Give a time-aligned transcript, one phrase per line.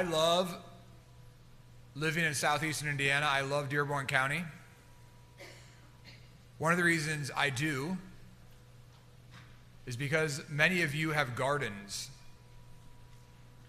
[0.00, 0.56] I love
[1.94, 3.26] living in southeastern Indiana.
[3.28, 4.42] I love Dearborn County.
[6.56, 7.98] One of the reasons I do
[9.84, 12.08] is because many of you have gardens.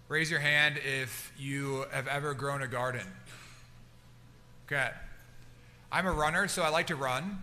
[0.08, 3.06] Raise your hand if you have ever grown a garden.
[4.64, 4.88] Okay.
[5.92, 7.42] I'm a runner, so I like to run.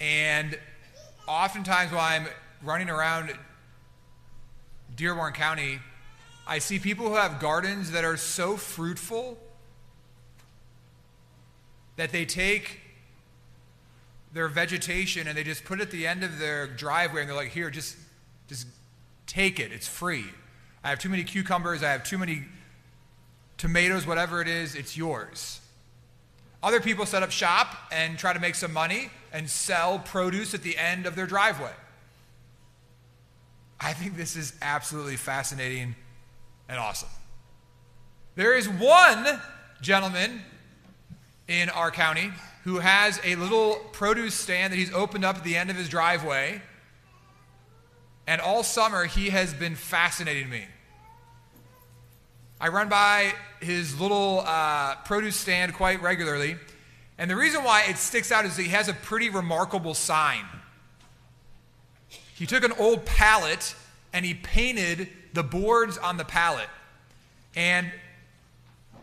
[0.00, 0.58] And
[1.28, 2.26] oftentimes while I'm
[2.60, 3.32] running around
[4.96, 5.78] Dearborn County,
[6.46, 9.36] I see people who have gardens that are so fruitful
[11.96, 12.80] that they take
[14.32, 17.36] their vegetation and they just put it at the end of their driveway and they're
[17.36, 17.96] like, here, just,
[18.48, 18.66] just
[19.26, 19.72] take it.
[19.72, 20.26] It's free.
[20.84, 21.82] I have too many cucumbers.
[21.82, 22.44] I have too many
[23.56, 25.60] tomatoes, whatever it is, it's yours.
[26.62, 30.62] Other people set up shop and try to make some money and sell produce at
[30.62, 31.72] the end of their driveway.
[33.80, 35.96] I think this is absolutely fascinating
[36.68, 37.08] and awesome.
[38.34, 39.40] There is one
[39.80, 40.42] gentleman
[41.48, 42.30] in our county
[42.64, 45.88] who has a little produce stand that he's opened up at the end of his
[45.88, 46.60] driveway.
[48.26, 50.66] And all summer, he has been fascinating me.
[52.60, 56.56] I run by his little uh, produce stand quite regularly.
[57.18, 60.44] And the reason why it sticks out is he has a pretty remarkable sign.
[62.34, 63.74] He took an old pallet
[64.12, 66.68] and he painted the boards on the pallet.
[67.54, 67.92] And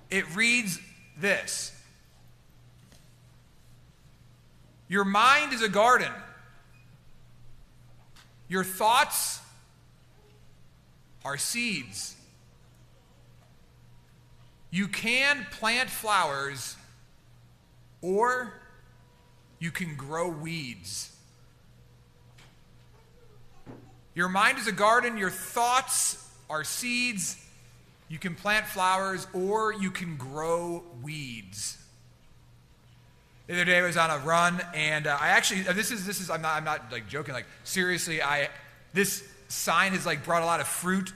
[0.10, 0.80] it reads
[1.18, 1.72] this
[4.90, 6.12] Your mind is a garden.
[8.50, 9.40] Your thoughts
[11.24, 12.16] are seeds.
[14.70, 16.76] You can plant flowers
[18.02, 18.54] or
[19.60, 21.16] you can grow weeds.
[24.16, 26.23] Your mind is a garden, your thoughts
[26.54, 27.38] are seeds.
[28.10, 31.78] You can plant flowers or you can grow weeds.
[33.48, 36.22] The other day I was on a run and uh, I actually this is this
[36.22, 38.50] is I'm not I'm not like joking like seriously I
[38.94, 41.12] this sign has like brought a lot of fruit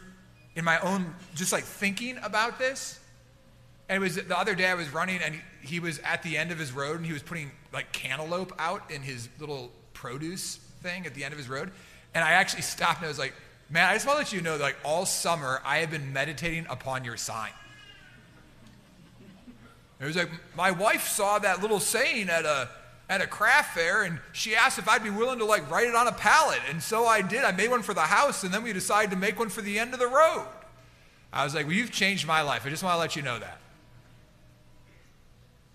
[0.56, 3.00] in my own just like thinking about this.
[3.90, 5.42] And it was the other day I was running and he,
[5.76, 8.90] he was at the end of his road and he was putting like cantaloupe out
[8.90, 11.72] in his little produce thing at the end of his road.
[12.16, 13.34] And I actually stopped and I was like,
[13.70, 16.14] man, I just want to let you know that like all summer I have been
[16.14, 17.52] meditating upon your sign.
[20.00, 22.70] It was like my wife saw that little saying at a
[23.10, 25.96] at a craft fair and she asked if I'd be willing to like write it
[25.96, 26.60] on a pallet.
[26.70, 27.44] And so I did.
[27.44, 29.80] I made one for the house and then we decided to make one for the
[29.80, 30.46] end of the road.
[31.32, 32.66] I was like, well, you've changed my life.
[32.66, 33.60] I just want to let you know that.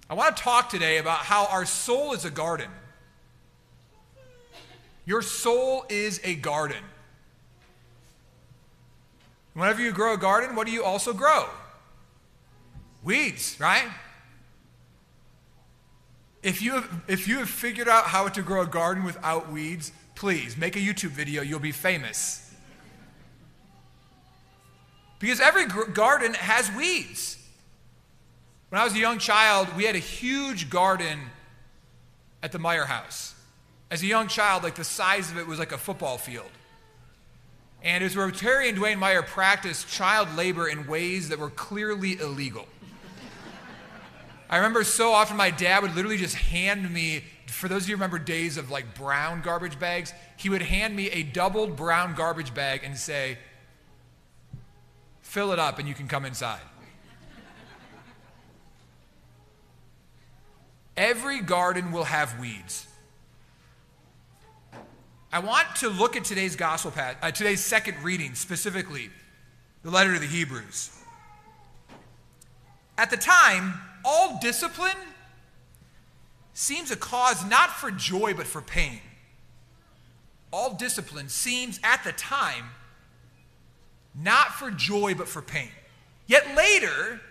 [0.09, 2.69] I want to talk today about how our soul is a garden.
[5.07, 6.85] Your soul is a garden.
[9.55, 11.49] Whenever you grow a garden, what do you also grow?
[13.03, 13.89] Weeds, right?
[16.43, 19.93] If you, have, if you have figured out how to grow a garden without weeds,
[20.15, 21.43] please make a YouTube video.
[21.43, 22.53] You'll be famous.
[25.19, 27.39] Because every garden has weeds.
[28.71, 31.21] When I was a young child, we had a huge garden
[32.43, 33.35] at the Meyer house.
[33.91, 36.51] As a young child, like the size of it was like a football field.
[37.83, 42.67] And as and Dwayne Meyer practiced child labor in ways that were clearly illegal.
[44.49, 47.97] I remember so often my dad would literally just hand me, for those of you
[47.97, 52.15] who remember days of like brown garbage bags, he would hand me a doubled brown
[52.15, 53.39] garbage bag and say,
[55.23, 56.61] fill it up and you can come inside.
[60.97, 62.87] Every garden will have weeds.
[65.33, 69.09] I want to look at today's gospel uh, today's second reading specifically,
[69.83, 70.91] the letter to the Hebrews.
[72.99, 73.73] At the time,
[74.05, 74.97] all discipline
[76.53, 79.01] seems a cause not for joy but for pain.
[80.53, 82.67] All discipline seems at the time
[84.15, 85.71] not for joy but for pain.
[86.27, 87.23] Yet later,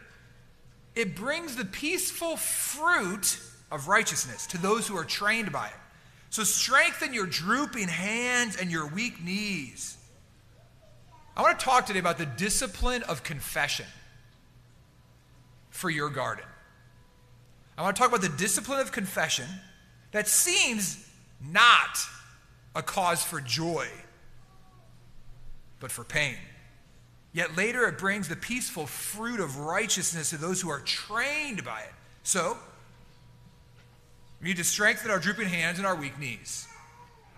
[0.96, 3.40] it brings the peaceful fruit
[3.72, 5.74] of righteousness to those who are trained by it.
[6.32, 9.98] So strengthen your drooping hands and your weak knees.
[11.36, 13.86] I want to talk today about the discipline of confession
[15.70, 16.46] for your garden.
[17.78, 19.48] I want to talk about the discipline of confession
[20.14, 21.06] that seems
[21.42, 22.00] not
[22.76, 23.88] a cause for joy,
[25.82, 26.38] but for pain.
[27.34, 31.82] Yet later it brings the peaceful fruit of righteousness to those who are trained by
[31.82, 31.94] it.
[32.24, 32.58] So,
[34.42, 36.68] we need to strengthen our drooping hands and our weak knees.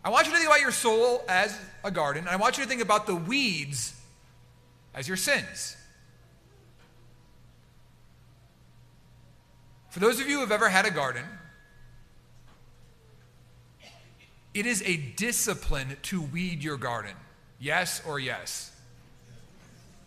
[0.03, 2.69] I want you to think about your soul as a garden, I want you to
[2.69, 3.93] think about the weeds
[4.93, 5.77] as your sins.
[9.89, 11.23] For those of you who have ever had a garden,
[14.53, 17.13] it is a discipline to weed your garden.
[17.59, 18.71] Yes or yes?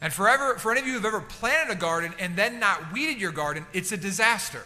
[0.00, 3.20] And forever, for any of you who've ever planted a garden and then not weeded
[3.20, 4.64] your garden, it's a disaster.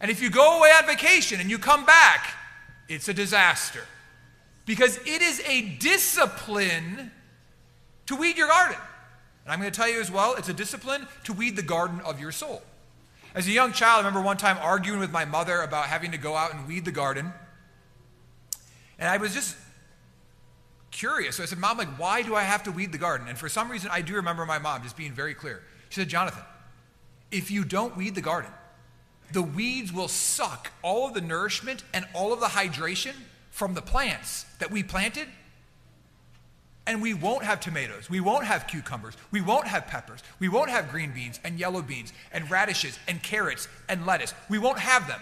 [0.00, 2.34] And if you go away on vacation and you come back,
[2.88, 3.84] it's a disaster.
[4.66, 7.10] Because it is a discipline
[8.06, 8.78] to weed your garden.
[9.44, 12.00] And I'm going to tell you as well, it's a discipline to weed the garden
[12.00, 12.62] of your soul.
[13.34, 16.18] As a young child, I remember one time arguing with my mother about having to
[16.18, 17.32] go out and weed the garden.
[18.98, 19.56] And I was just
[20.90, 21.36] curious.
[21.36, 23.26] So I said, Mom, like, why do I have to weed the garden?
[23.28, 25.62] And for some reason, I do remember my mom just being very clear.
[25.88, 26.44] She said, Jonathan,
[27.30, 28.50] if you don't weed the garden,
[29.32, 33.14] the weeds will suck all of the nourishment and all of the hydration
[33.50, 35.28] from the plants that we planted.
[36.86, 38.10] And we won't have tomatoes.
[38.10, 39.16] We won't have cucumbers.
[39.30, 40.22] We won't have peppers.
[40.38, 44.34] We won't have green beans and yellow beans and radishes and carrots and lettuce.
[44.50, 45.20] We won't have them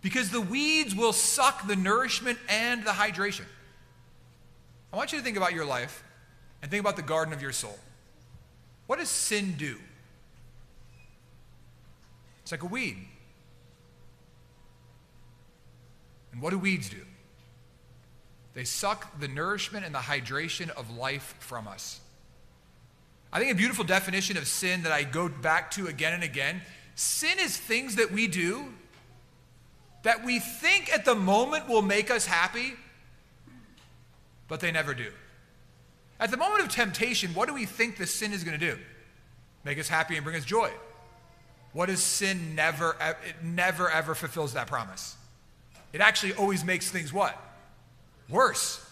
[0.00, 3.46] because the weeds will suck the nourishment and the hydration.
[4.92, 6.04] I want you to think about your life
[6.62, 7.78] and think about the garden of your soul.
[8.86, 9.76] What does sin do?
[12.42, 12.96] It's like a weed.
[16.36, 17.00] And what do weeds do?
[18.52, 21.98] They suck the nourishment and the hydration of life from us.
[23.32, 26.60] I think a beautiful definition of sin that I go back to again and again
[26.94, 28.66] sin is things that we do
[30.02, 32.74] that we think at the moment will make us happy,
[34.46, 35.10] but they never do.
[36.20, 38.78] At the moment of temptation, what do we think the sin is going to do?
[39.64, 40.70] Make us happy and bring us joy.
[41.72, 45.16] What does sin never, it never ever fulfills that promise?
[45.92, 47.40] It actually always makes things what?
[48.28, 48.82] Worse.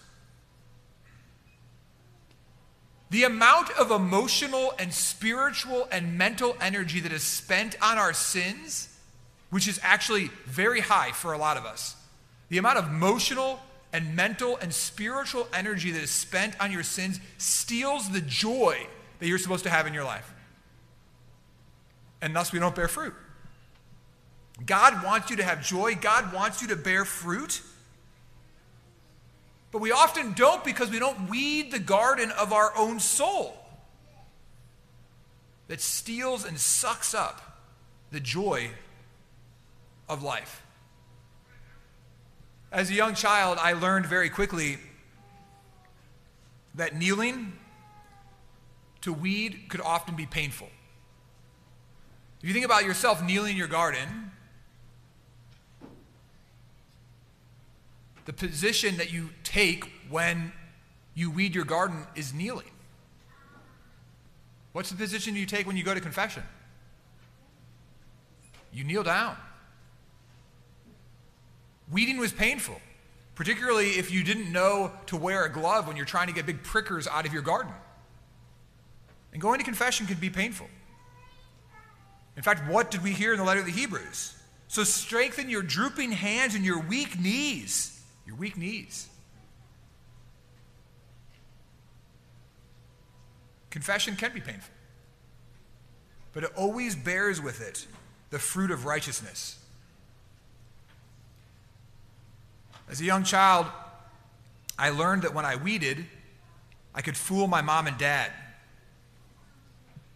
[3.10, 8.88] The amount of emotional and spiritual and mental energy that is spent on our sins
[9.54, 11.94] which is actually very high for a lot of us.
[12.48, 13.60] The amount of emotional
[13.92, 18.84] and mental and spiritual energy that is spent on your sins steals the joy
[19.20, 20.34] that you're supposed to have in your life.
[22.20, 23.14] And thus we don't bear fruit.
[24.64, 27.62] God wants you to have joy, God wants you to bear fruit.
[29.72, 33.56] But we often don't because we don't weed the garden of our own soul
[35.66, 37.60] that steals and sucks up
[38.12, 38.70] the joy
[40.08, 40.62] of life.
[42.70, 44.78] As a young child, I learned very quickly
[46.74, 47.52] that kneeling
[49.00, 50.68] to weed could often be painful.
[52.42, 54.32] If you think about yourself kneeling in your garden,
[58.24, 60.52] the position that you take when
[61.14, 62.70] you weed your garden is kneeling.
[64.72, 66.42] What's the position you take when you go to confession?
[68.72, 69.36] You kneel down.
[71.92, 72.80] Weeding was painful,
[73.34, 76.62] particularly if you didn't know to wear a glove when you're trying to get big
[76.62, 77.72] prickers out of your garden.
[79.32, 80.66] And going to confession can be painful.
[82.36, 84.34] In fact, what did we hear in the letter of the Hebrews?
[84.66, 87.93] So strengthen your drooping hands and your weak knees.
[88.26, 89.08] Your weak knees.
[93.70, 94.72] Confession can be painful,
[96.32, 97.86] but it always bears with it
[98.30, 99.58] the fruit of righteousness.
[102.88, 103.66] As a young child,
[104.78, 106.06] I learned that when I weeded,
[106.94, 108.30] I could fool my mom and dad.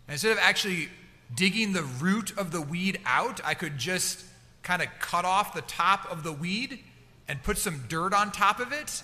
[0.06, 0.88] And instead of actually
[1.34, 4.24] digging the root of the weed out, I could just
[4.62, 6.84] kind of cut off the top of the weed
[7.28, 9.02] and put some dirt on top of it.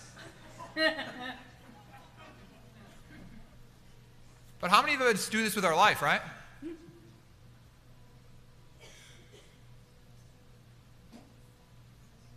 [4.61, 6.23] but how many of us do this with our life, right?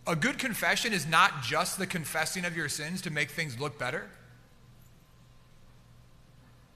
[0.06, 3.78] A good confession is not just the confessing of your sins to make things look
[3.78, 4.08] better.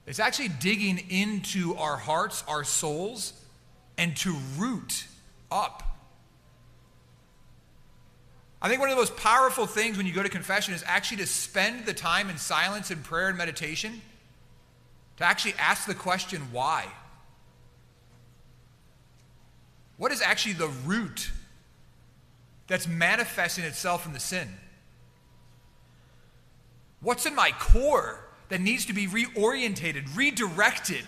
[0.05, 3.33] It's actually digging into our hearts, our souls,
[3.97, 5.07] and to root
[5.51, 5.92] up.
[8.63, 11.17] I think one of the most powerful things when you go to confession is actually
[11.17, 14.01] to spend the time in silence and prayer and meditation
[15.17, 16.87] to actually ask the question, why?
[19.97, 21.29] What is actually the root
[22.67, 24.47] that's manifesting itself in the sin?
[27.01, 31.03] What's in my core that needs to be reorientated, redirected,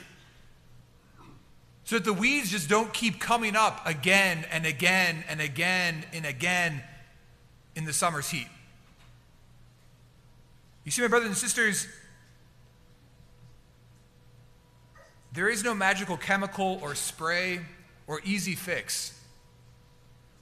[1.86, 6.26] so that the weeds just don't keep coming up again and again and again and
[6.26, 6.84] again
[7.76, 8.48] in the summer's heat?
[10.84, 11.88] You see, my brothers and sisters,
[15.34, 17.60] there is no magical chemical or spray
[18.08, 19.16] or easy fix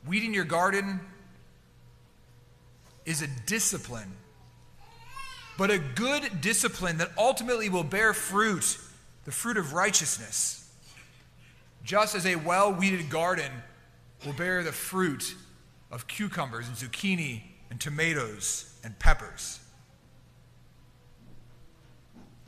[0.07, 0.99] weeding your garden
[3.05, 4.11] is a discipline,
[5.57, 8.77] but a good discipline that ultimately will bear fruit,
[9.25, 10.59] the fruit of righteousness.
[11.83, 13.51] Just as a well weeded garden
[14.25, 15.35] will bear the fruit
[15.93, 19.59] of cucumbers and zucchini and tomatoes and peppers.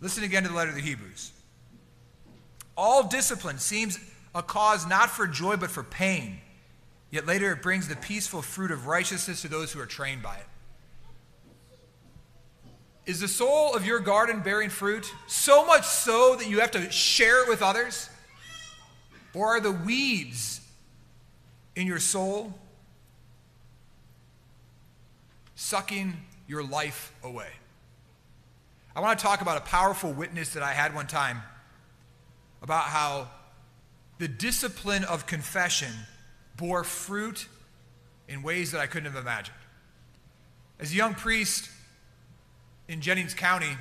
[0.01, 1.31] Listen again to the letter of the Hebrews.
[2.75, 3.99] All discipline seems
[4.33, 6.39] a cause not for joy but for pain,
[7.11, 10.35] yet later it brings the peaceful fruit of righteousness to those who are trained by
[10.35, 10.47] it.
[13.05, 15.13] Is the soul of your garden bearing fruit?
[15.27, 18.09] So much so that you have to share it with others?
[19.35, 20.61] Or are the weeds
[21.75, 22.51] in your soul
[25.55, 26.13] sucking
[26.47, 27.49] your life away?
[28.95, 31.41] I want to talk about a powerful witness that I had one time
[32.61, 33.27] about how
[34.17, 35.91] the discipline of confession
[36.55, 37.47] bore fruit
[38.29, 39.57] in ways that I couldn't have imagined.
[40.79, 41.69] As a young priest
[42.87, 43.77] in Jennings County,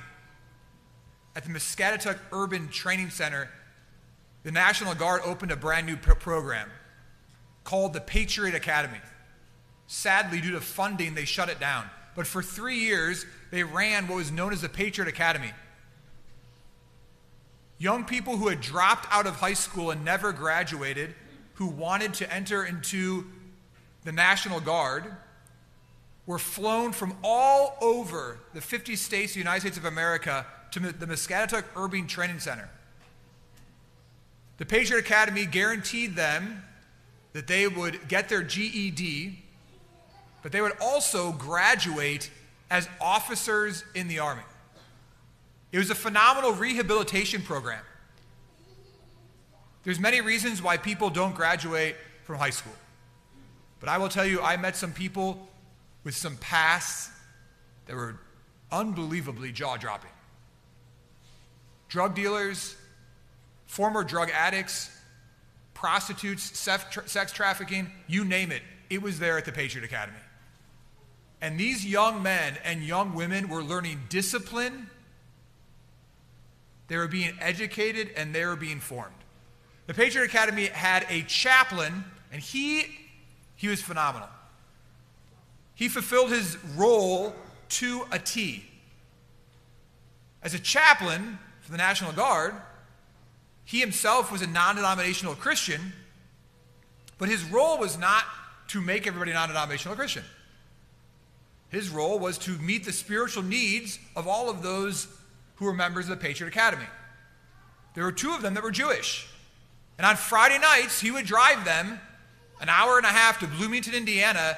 [1.36, 3.48] at the Muscatatuck Urban Training Center,
[4.42, 6.70] the National Guard opened a brand new program
[7.64, 9.00] called the Patriot Academy.
[9.86, 11.88] Sadly, due to funding, they shut it down.
[12.14, 15.52] But for three years, they ran what was known as the Patriot Academy.
[17.78, 21.14] Young people who had dropped out of high school and never graduated,
[21.54, 23.26] who wanted to enter into
[24.04, 25.04] the National Guard,
[26.26, 30.80] were flown from all over the 50 states of the United States of America to
[30.80, 32.68] the Muscatatuck Urban Training Center.
[34.56, 36.62] The Patriot Academy guaranteed them
[37.32, 39.43] that they would get their GED
[40.44, 42.30] but they would also graduate
[42.70, 44.42] as officers in the Army.
[45.72, 47.82] It was a phenomenal rehabilitation program.
[49.84, 52.74] There's many reasons why people don't graduate from high school.
[53.80, 55.48] But I will tell you, I met some people
[56.04, 57.10] with some pasts
[57.86, 58.16] that were
[58.70, 60.10] unbelievably jaw dropping.
[61.88, 62.76] Drug dealers,
[63.64, 64.94] former drug addicts,
[65.72, 68.60] prostitutes, sex trafficking, you name it,
[68.90, 70.18] it was there at the Patriot Academy.
[71.44, 74.88] And these young men and young women were learning discipline,
[76.88, 79.12] they were being educated, and they were being formed.
[79.86, 82.86] The Patriot Academy had a chaplain, and he,
[83.56, 84.30] he was phenomenal.
[85.74, 87.34] He fulfilled his role
[87.68, 88.64] to a T.
[90.42, 92.54] As a chaplain for the National Guard,
[93.66, 95.92] he himself was a non denominational Christian,
[97.18, 98.24] but his role was not
[98.68, 100.24] to make everybody non denominational Christian.
[101.74, 105.08] His role was to meet the spiritual needs of all of those
[105.56, 106.86] who were members of the Patriot Academy.
[107.94, 109.28] There were two of them that were Jewish.
[109.98, 112.00] And on Friday nights, he would drive them
[112.60, 114.56] an hour and a half to Bloomington, Indiana,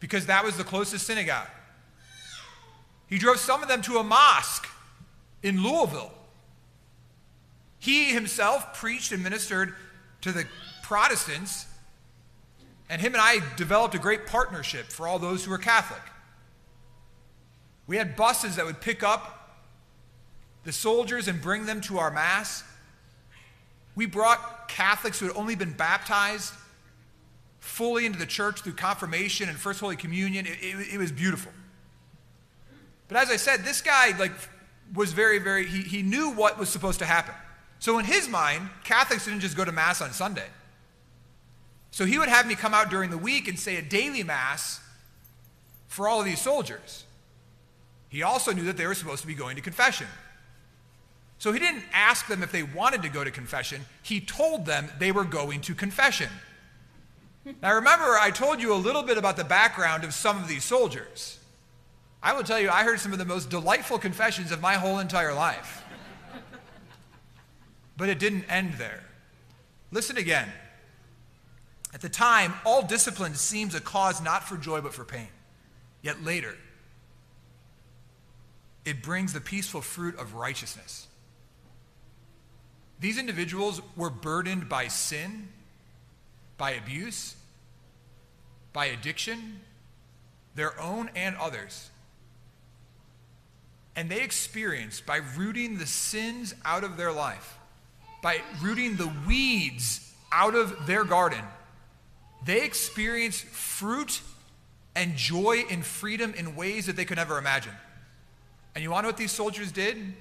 [0.00, 1.48] because that was the closest synagogue.
[3.06, 4.66] He drove some of them to a mosque
[5.42, 6.12] in Louisville.
[7.78, 9.74] He himself preached and ministered
[10.22, 10.46] to the
[10.82, 11.66] Protestants,
[12.88, 16.00] and him and I developed a great partnership for all those who were Catholic.
[17.92, 19.50] We had buses that would pick up
[20.64, 22.64] the soldiers and bring them to our Mass.
[23.94, 26.54] We brought Catholics who had only been baptized
[27.60, 30.46] fully into the church through confirmation and First Holy Communion.
[30.46, 31.52] It, it, it was beautiful.
[33.08, 34.32] But as I said, this guy like
[34.94, 37.34] was very, very, he, he knew what was supposed to happen.
[37.78, 40.48] So in his mind, Catholics didn't just go to Mass on Sunday.
[41.90, 44.80] So he would have me come out during the week and say a daily Mass
[45.88, 47.04] for all of these soldiers.
[48.12, 50.06] He also knew that they were supposed to be going to confession.
[51.38, 54.90] So he didn't ask them if they wanted to go to confession, he told them
[54.98, 56.28] they were going to confession.
[57.62, 60.62] Now, remember, I told you a little bit about the background of some of these
[60.62, 61.38] soldiers.
[62.22, 64.98] I will tell you, I heard some of the most delightful confessions of my whole
[64.98, 65.82] entire life.
[67.96, 69.02] But it didn't end there.
[69.90, 70.52] Listen again.
[71.94, 75.28] At the time, all discipline seems a cause not for joy but for pain.
[76.02, 76.54] Yet later,
[78.84, 81.06] it brings the peaceful fruit of righteousness.
[83.00, 85.48] These individuals were burdened by sin,
[86.56, 87.34] by abuse,
[88.72, 89.60] by addiction,
[90.54, 91.90] their own and others.
[93.94, 97.58] And they experienced, by rooting the sins out of their life,
[98.22, 101.44] by rooting the weeds out of their garden,
[102.44, 104.20] they experienced fruit
[104.94, 107.72] and joy and freedom in ways that they could never imagine.
[108.74, 110.14] And you want to know what these soldiers did?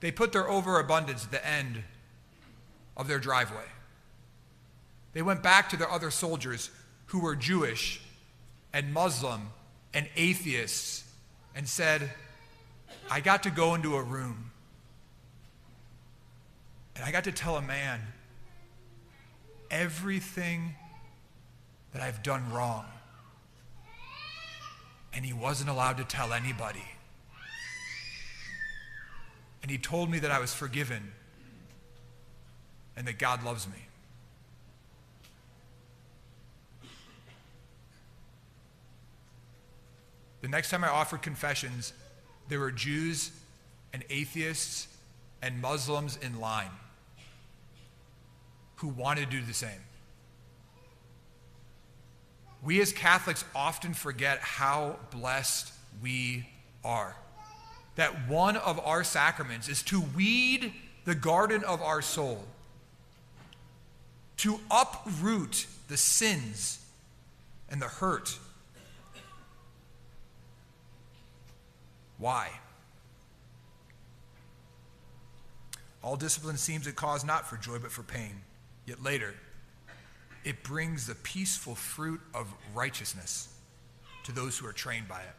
[0.00, 1.82] They put their overabundance at the end
[2.96, 3.64] of their driveway.
[5.12, 6.70] They went back to their other soldiers
[7.06, 8.00] who were Jewish
[8.72, 9.48] and Muslim
[9.94, 11.04] and atheists
[11.54, 12.10] and said,
[13.10, 14.50] I got to go into a room
[16.94, 18.00] and I got to tell a man
[19.70, 20.74] everything
[21.92, 22.84] that I've done wrong.
[25.18, 26.84] And he wasn't allowed to tell anybody.
[29.62, 31.10] And he told me that I was forgiven
[32.96, 33.88] and that God loves me.
[40.40, 41.92] The next time I offered confessions,
[42.48, 43.32] there were Jews
[43.92, 44.86] and atheists
[45.42, 46.70] and Muslims in line
[48.76, 49.80] who wanted to do the same.
[52.62, 55.72] We as Catholics often forget how blessed
[56.02, 56.48] we
[56.84, 57.16] are.
[57.96, 60.72] That one of our sacraments is to weed
[61.04, 62.44] the garden of our soul,
[64.38, 66.80] to uproot the sins
[67.70, 68.38] and the hurt.
[72.18, 72.50] Why?
[76.02, 78.42] All discipline seems to cause not for joy but for pain.
[78.86, 79.34] Yet later,
[80.44, 83.48] it brings the peaceful fruit of righteousness
[84.24, 85.34] to those who are trained by it.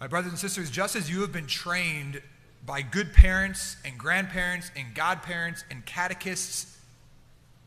[0.00, 2.20] My brothers and sisters, just as you have been trained
[2.66, 6.78] by good parents and grandparents and godparents and catechists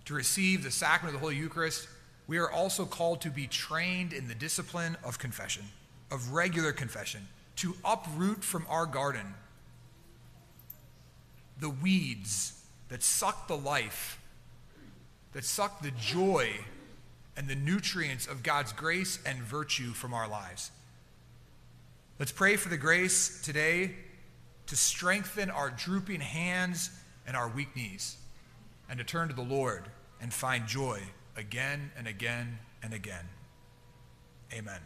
[0.06, 1.88] to receive the sacrament of the Holy Eucharist,
[2.28, 5.64] we are also called to be trained in the discipline of confession,
[6.12, 9.34] of regular confession, to uproot from our garden
[11.60, 14.20] the weeds that suck the life
[15.34, 16.52] that suck the joy
[17.38, 20.72] and the nutrients of God's grace and virtue from our lives.
[22.18, 23.96] Let's pray for the grace today
[24.68, 26.92] to strengthen our drooping hands
[27.26, 28.18] and our weak knees,
[28.90, 29.86] and to turn to the Lord
[30.22, 31.00] and find joy
[31.38, 33.26] again and again and again.
[34.54, 34.82] Amen.